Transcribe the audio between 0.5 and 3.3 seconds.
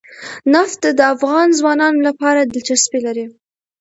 نفت د افغان ځوانانو لپاره دلچسپي لري.